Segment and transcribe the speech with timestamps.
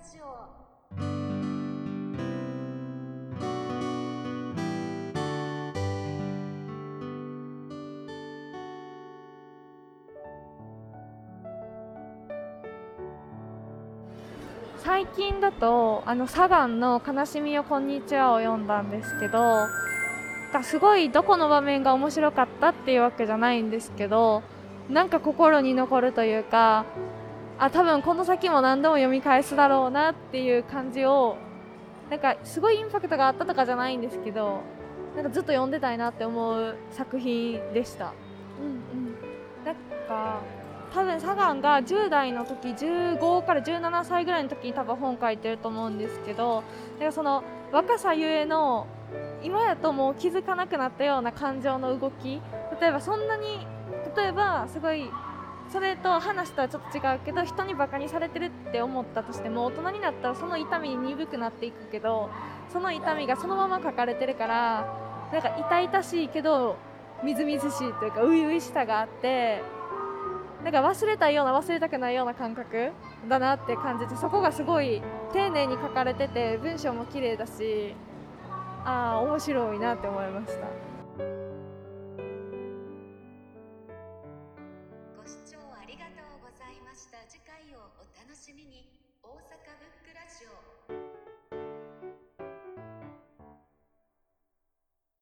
[0.00, 0.48] ジオ。
[14.78, 19.66] 最近だとあのサガンの「悲しみよこんにちは」を読んだんですけど
[20.62, 24.42] すごいどこの場面が面白かったっていうわけじゃないんですけど
[24.88, 26.84] なんか心に残るというか
[27.60, 31.36] あ多分この先も何度も読み返すだろうなっていう感じを
[32.08, 34.62] なんかすごいインパクトがあったとかじゃないんですけど
[35.14, 38.14] なんかずっと読んでたいなって思う作品でした。
[38.58, 39.74] うんうん、なん
[40.08, 40.40] か
[40.94, 46.64] 多分サガンが10代の時15から17歳ぐらいの時に多分本書いてると思うんですけど
[46.98, 48.86] なんかその若さゆえの
[49.42, 52.40] 今やともう気づかなくなったような感情の動き
[52.80, 53.66] 例えばそんなに
[54.16, 55.08] 例えばすごい
[55.72, 62.28] それと話とはちょっと違うけど人にバカにされてるって思ったとしても大人になったらその痛みに鈍くなっていくけど
[62.72, 64.84] その痛みがそのまま書かれてるから
[65.32, 66.76] なんか痛々しいけど
[67.22, 69.62] みずみずしいというか初々しさがあって
[70.64, 72.90] なんか忘れたような忘れたくないような感覚
[73.28, 75.00] だなって感じてそこがすごい
[75.32, 77.94] 丁寧に書かれてて文章も綺麗だし
[78.84, 80.66] ああ面白いなって思いました。
[86.90, 87.22] ました。
[87.30, 88.90] 次回をお楽しみに。
[89.22, 89.79] 大阪